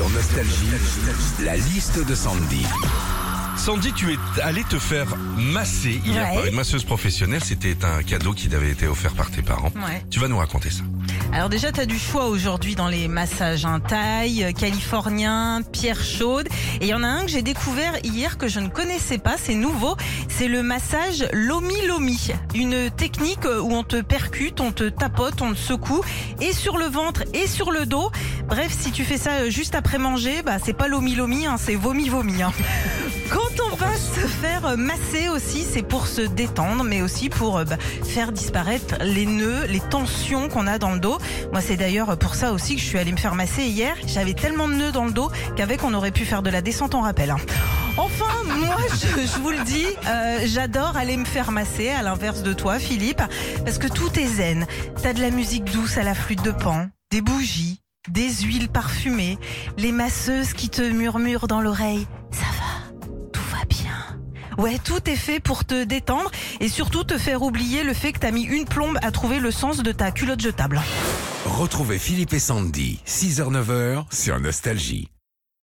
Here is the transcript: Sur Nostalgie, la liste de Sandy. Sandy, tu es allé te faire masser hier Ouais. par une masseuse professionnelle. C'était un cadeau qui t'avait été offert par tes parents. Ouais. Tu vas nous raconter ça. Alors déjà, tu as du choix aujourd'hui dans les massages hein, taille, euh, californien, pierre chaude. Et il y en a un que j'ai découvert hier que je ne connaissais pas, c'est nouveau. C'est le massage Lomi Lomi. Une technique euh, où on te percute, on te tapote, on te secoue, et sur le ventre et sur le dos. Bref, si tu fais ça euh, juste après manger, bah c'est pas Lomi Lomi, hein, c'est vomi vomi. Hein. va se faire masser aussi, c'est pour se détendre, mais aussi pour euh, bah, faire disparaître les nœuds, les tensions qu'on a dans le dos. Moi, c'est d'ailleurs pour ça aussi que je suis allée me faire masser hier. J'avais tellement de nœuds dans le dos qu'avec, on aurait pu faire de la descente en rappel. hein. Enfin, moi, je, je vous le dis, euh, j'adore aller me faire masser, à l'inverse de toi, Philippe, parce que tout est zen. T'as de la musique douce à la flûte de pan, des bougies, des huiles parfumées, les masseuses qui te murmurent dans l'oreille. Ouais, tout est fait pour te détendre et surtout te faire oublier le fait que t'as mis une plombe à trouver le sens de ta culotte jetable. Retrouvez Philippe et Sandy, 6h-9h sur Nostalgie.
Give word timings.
Sur 0.00 0.08
Nostalgie, 0.08 0.70
la 1.44 1.56
liste 1.58 2.02
de 2.08 2.14
Sandy. 2.14 2.64
Sandy, 3.58 3.92
tu 3.92 4.10
es 4.14 4.40
allé 4.42 4.64
te 4.64 4.78
faire 4.78 5.14
masser 5.36 6.00
hier 6.06 6.26
Ouais. 6.30 6.34
par 6.36 6.46
une 6.46 6.54
masseuse 6.54 6.84
professionnelle. 6.84 7.42
C'était 7.44 7.76
un 7.84 8.02
cadeau 8.02 8.32
qui 8.32 8.48
t'avait 8.48 8.70
été 8.70 8.86
offert 8.86 9.12
par 9.12 9.30
tes 9.30 9.42
parents. 9.42 9.70
Ouais. 9.76 10.02
Tu 10.08 10.18
vas 10.18 10.28
nous 10.28 10.38
raconter 10.38 10.70
ça. 10.70 10.84
Alors 11.32 11.48
déjà, 11.48 11.70
tu 11.70 11.80
as 11.80 11.86
du 11.86 11.98
choix 11.98 12.26
aujourd'hui 12.26 12.74
dans 12.74 12.88
les 12.88 13.06
massages 13.06 13.64
hein, 13.64 13.78
taille, 13.78 14.42
euh, 14.42 14.52
californien, 14.52 15.62
pierre 15.62 16.02
chaude. 16.02 16.48
Et 16.80 16.86
il 16.86 16.88
y 16.88 16.94
en 16.94 17.04
a 17.04 17.06
un 17.06 17.22
que 17.22 17.30
j'ai 17.30 17.42
découvert 17.42 17.92
hier 18.02 18.36
que 18.36 18.48
je 18.48 18.58
ne 18.58 18.68
connaissais 18.68 19.18
pas, 19.18 19.36
c'est 19.36 19.54
nouveau. 19.54 19.96
C'est 20.28 20.48
le 20.48 20.64
massage 20.64 21.28
Lomi 21.32 21.86
Lomi. 21.86 22.32
Une 22.54 22.90
technique 22.90 23.46
euh, 23.46 23.60
où 23.60 23.72
on 23.72 23.84
te 23.84 24.00
percute, 24.00 24.60
on 24.60 24.72
te 24.72 24.88
tapote, 24.88 25.40
on 25.40 25.52
te 25.52 25.58
secoue, 25.58 26.02
et 26.40 26.52
sur 26.52 26.76
le 26.76 26.86
ventre 26.86 27.22
et 27.32 27.46
sur 27.46 27.70
le 27.70 27.86
dos. 27.86 28.10
Bref, 28.48 28.76
si 28.76 28.90
tu 28.90 29.04
fais 29.04 29.18
ça 29.18 29.42
euh, 29.42 29.50
juste 29.50 29.76
après 29.76 29.98
manger, 29.98 30.42
bah 30.42 30.56
c'est 30.62 30.72
pas 30.72 30.88
Lomi 30.88 31.14
Lomi, 31.14 31.46
hein, 31.46 31.56
c'est 31.58 31.76
vomi 31.76 32.08
vomi. 32.08 32.42
Hein. 32.42 32.52
va 33.80 33.96
se 33.96 34.26
faire 34.26 34.76
masser 34.76 35.30
aussi, 35.30 35.64
c'est 35.64 35.82
pour 35.82 36.06
se 36.06 36.20
détendre, 36.20 36.84
mais 36.84 37.00
aussi 37.00 37.30
pour 37.30 37.56
euh, 37.56 37.64
bah, 37.64 37.78
faire 38.04 38.30
disparaître 38.30 38.96
les 39.00 39.24
nœuds, 39.24 39.64
les 39.66 39.80
tensions 39.80 40.48
qu'on 40.50 40.66
a 40.66 40.78
dans 40.78 40.92
le 40.92 40.98
dos. 40.98 41.16
Moi, 41.50 41.62
c'est 41.62 41.76
d'ailleurs 41.78 42.18
pour 42.18 42.34
ça 42.34 42.52
aussi 42.52 42.74
que 42.76 42.80
je 42.82 42.86
suis 42.86 42.98
allée 42.98 43.12
me 43.12 43.16
faire 43.16 43.34
masser 43.34 43.64
hier. 43.64 43.96
J'avais 44.06 44.34
tellement 44.34 44.68
de 44.68 44.74
nœuds 44.74 44.92
dans 44.92 45.06
le 45.06 45.12
dos 45.12 45.30
qu'avec, 45.56 45.82
on 45.82 45.94
aurait 45.94 46.10
pu 46.10 46.26
faire 46.26 46.42
de 46.42 46.50
la 46.50 46.60
descente 46.60 46.94
en 46.94 47.00
rappel. 47.00 47.30
hein. 47.30 47.38
Enfin, 47.96 48.26
moi, 48.66 48.76
je, 48.92 49.26
je 49.26 49.38
vous 49.40 49.50
le 49.50 49.64
dis, 49.64 49.86
euh, 50.06 50.40
j'adore 50.44 50.98
aller 50.98 51.16
me 51.16 51.24
faire 51.24 51.50
masser, 51.50 51.88
à 51.88 52.02
l'inverse 52.02 52.42
de 52.42 52.52
toi, 52.52 52.78
Philippe, 52.78 53.22
parce 53.64 53.78
que 53.78 53.88
tout 53.88 54.18
est 54.18 54.26
zen. 54.26 54.66
T'as 55.02 55.14
de 55.14 55.22
la 55.22 55.30
musique 55.30 55.64
douce 55.64 55.96
à 55.96 56.02
la 56.02 56.14
flûte 56.14 56.42
de 56.42 56.50
pan, 56.50 56.88
des 57.10 57.22
bougies, 57.22 57.80
des 58.08 58.30
huiles 58.30 58.68
parfumées, 58.68 59.38
les 59.78 59.92
masseuses 59.92 60.52
qui 60.52 60.68
te 60.68 60.82
murmurent 60.82 61.48
dans 61.48 61.62
l'oreille. 61.62 62.06
Ouais, 64.60 64.78
tout 64.78 65.08
est 65.08 65.16
fait 65.16 65.40
pour 65.40 65.64
te 65.64 65.84
détendre 65.84 66.30
et 66.60 66.68
surtout 66.68 67.02
te 67.02 67.16
faire 67.16 67.40
oublier 67.40 67.82
le 67.82 67.94
fait 67.94 68.12
que 68.12 68.18
t'as 68.18 68.30
mis 68.30 68.42
une 68.42 68.66
plombe 68.66 68.98
à 69.00 69.10
trouver 69.10 69.38
le 69.38 69.50
sens 69.50 69.82
de 69.82 69.90
ta 69.90 70.10
culotte 70.10 70.42
jetable. 70.42 70.82
Retrouvez 71.46 71.98
Philippe 71.98 72.34
et 72.34 72.38
Sandy, 72.38 73.00
6h-9h 73.06 74.04
sur 74.12 74.38
Nostalgie. 74.38 75.08